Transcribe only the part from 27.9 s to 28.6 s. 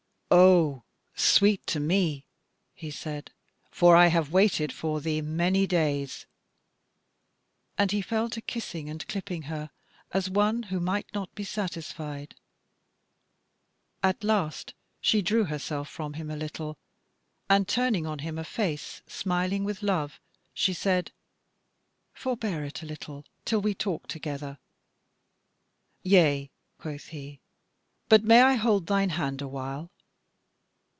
"but may I